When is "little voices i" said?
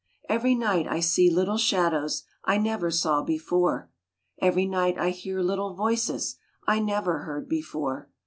5.41-6.79